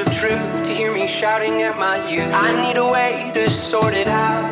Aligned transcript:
of 0.00 0.06
truth 0.14 0.62
to 0.62 0.70
hear 0.70 0.92
me 0.92 1.08
shouting 1.08 1.62
at 1.62 1.76
my 1.76 1.96
youth. 2.08 2.32
I 2.32 2.50
need 2.62 2.76
a 2.76 2.86
way 2.86 3.30
to 3.34 3.50
sort 3.50 3.94
it 3.94 4.06
out. 4.06 4.44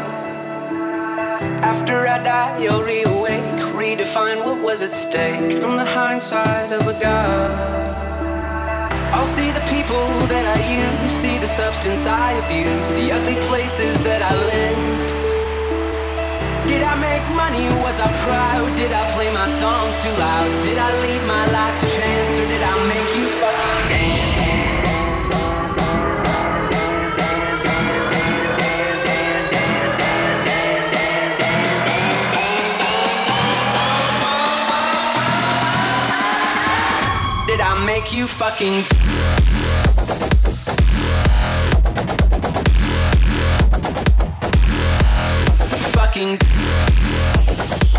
After 1.62 2.06
I 2.08 2.22
die, 2.22 2.58
you'll 2.62 2.82
reawake, 2.82 3.60
redefine 3.72 4.44
what 4.44 4.60
was 4.60 4.82
at 4.82 4.92
stake 4.92 5.60
from 5.60 5.76
the 5.76 5.84
hindsight 5.84 6.72
of 6.72 6.86
a 6.88 6.98
god. 6.98 7.94
I'll 9.14 9.32
see 9.36 9.50
the 9.52 9.64
people 9.70 10.06
that 10.26 10.46
I 10.56 10.58
use, 10.66 11.12
see 11.12 11.38
the 11.38 11.46
substance 11.46 12.06
I 12.06 12.32
abuse, 12.42 12.88
the 12.90 13.12
ugly 13.12 13.40
places 13.46 14.02
that 14.02 14.22
I 14.22 14.34
lived. 14.34 15.10
Did 16.66 16.82
I 16.82 16.98
make 16.98 17.22
money? 17.36 17.66
Was 17.86 18.00
I 18.00 18.10
proud? 18.26 18.76
Did 18.76 18.90
I 18.90 19.08
play 19.14 19.32
my 19.32 19.46
songs 19.46 19.94
too 20.02 20.10
loud? 20.18 20.50
Did 20.64 20.78
I 20.78 20.90
leave 21.06 21.24
my 21.26 21.44
life 21.54 21.76
to 21.82 21.88
chance 21.94 22.32
or 22.34 22.46
did 22.50 22.62
I 22.62 22.74
make 22.90 23.10
you 23.14 23.26
make 38.06 38.16
you 38.16 38.26
fucking 38.26 38.82
fucking 45.92 46.38
fucking 46.38 47.95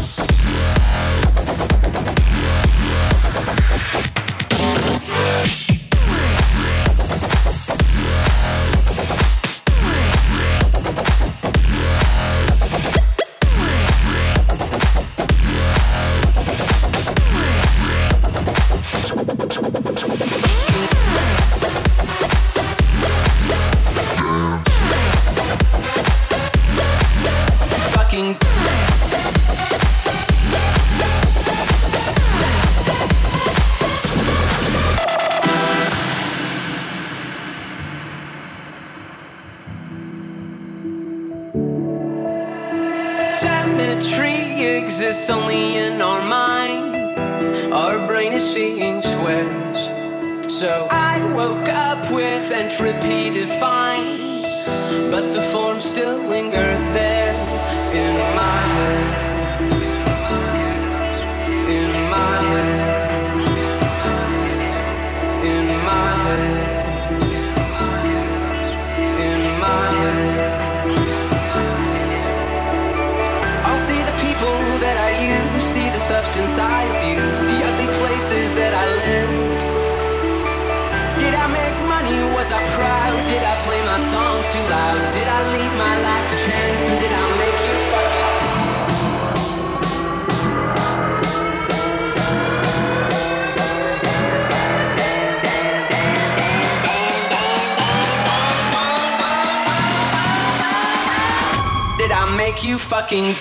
make 102.58 102.68
you 102.68 102.80
fucking 102.80 103.34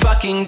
fucking 0.00 0.46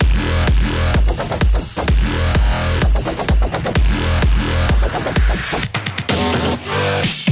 fucking 7.02 7.25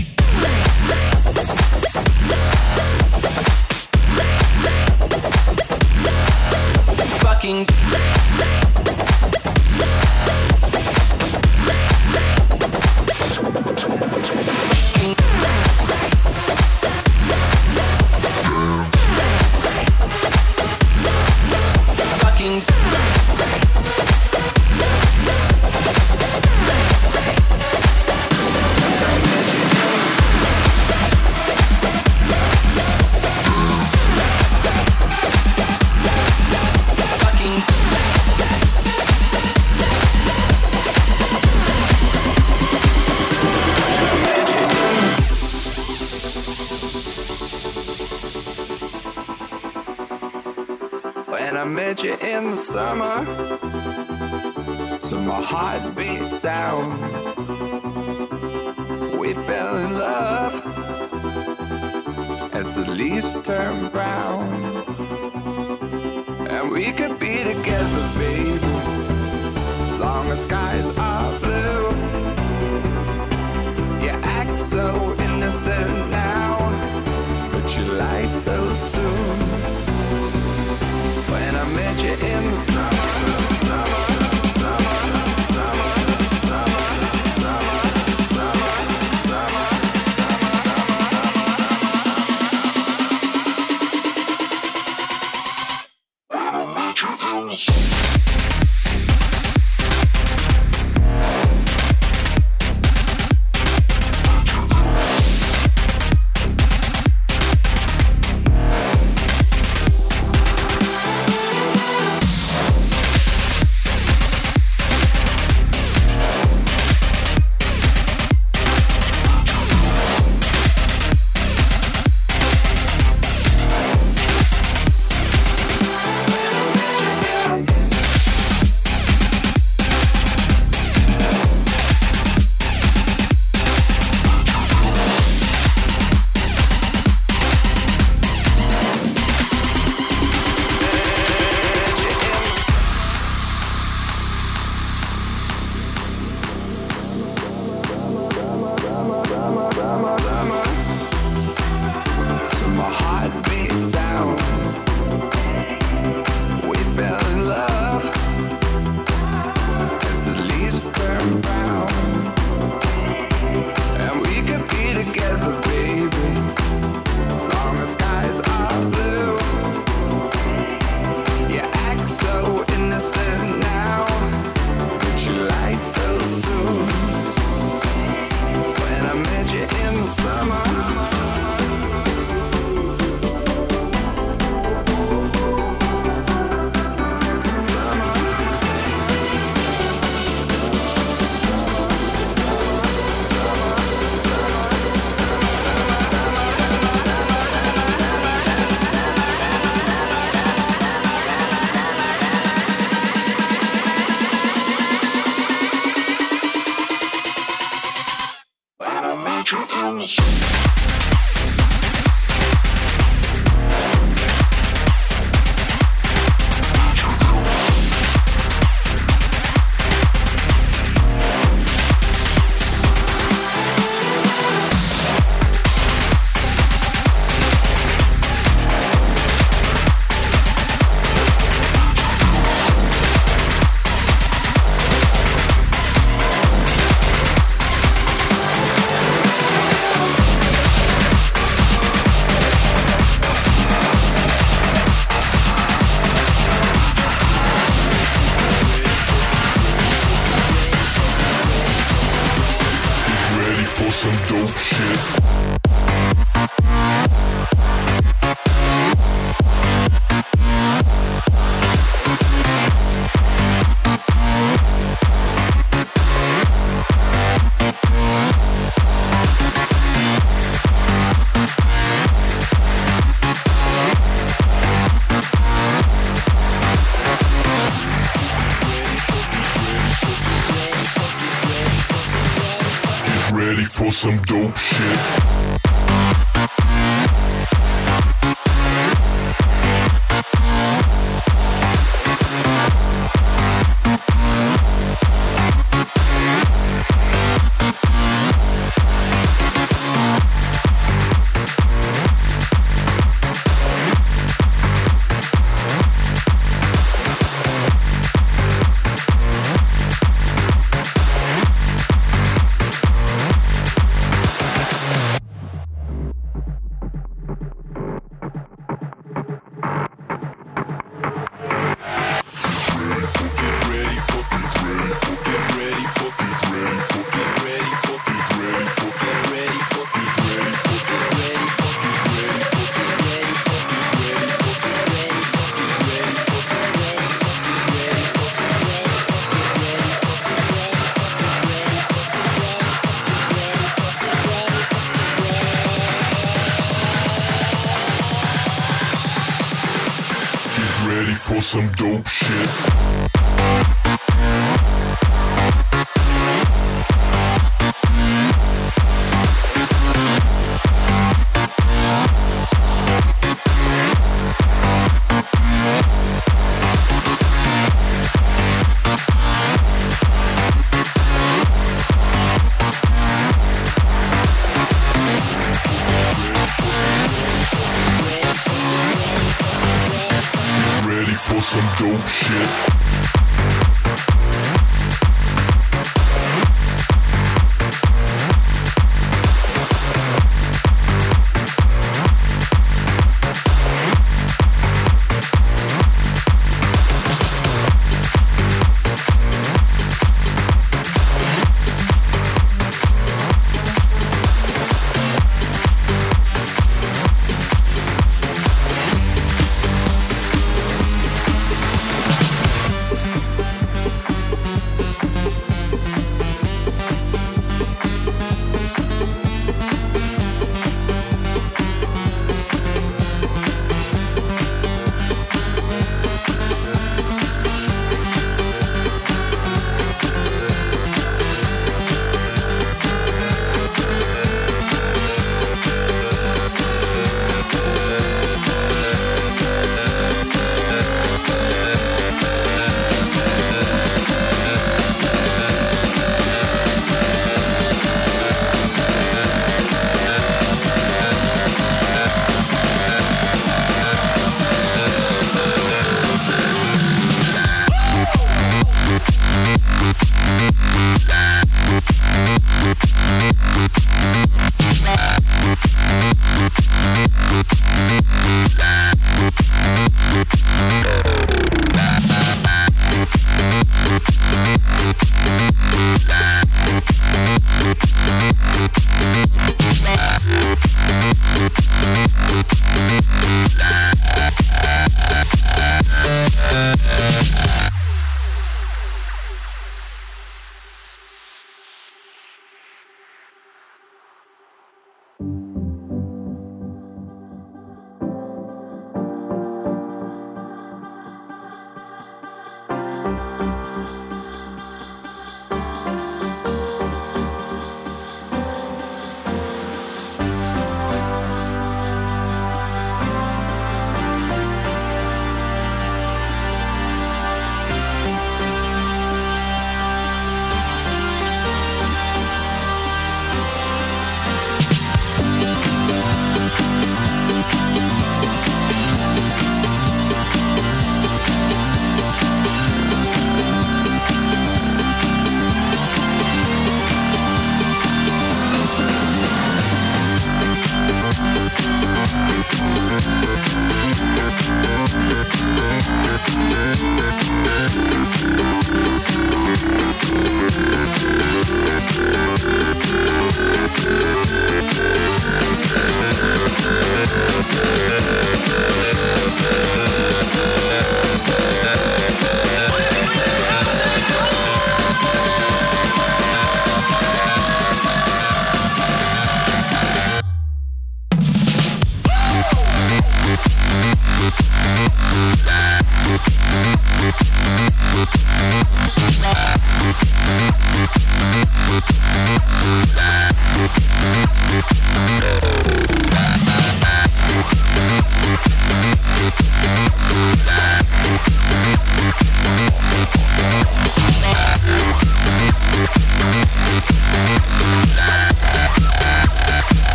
in 209.95 210.01
the 210.01 210.09
summer. 210.09 210.54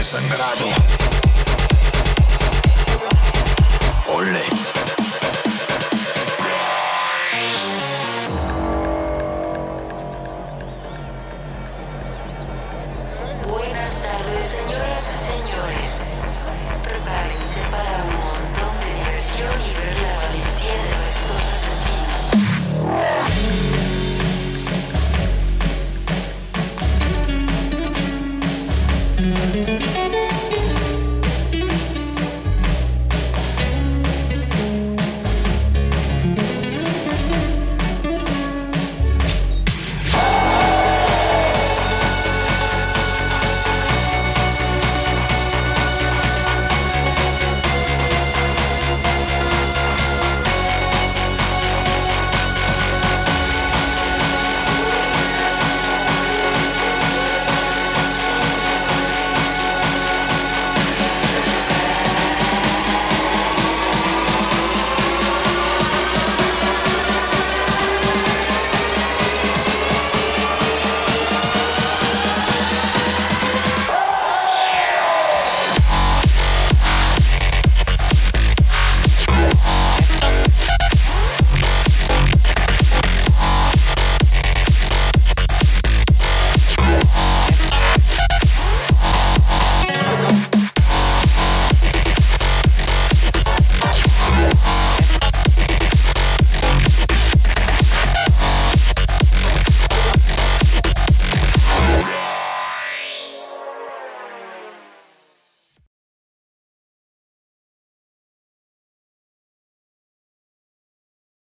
Desangrado. 0.00 0.64
Ole. 4.08 4.69